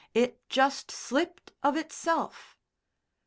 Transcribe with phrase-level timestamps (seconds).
[0.15, 2.57] It just slipped of itself!"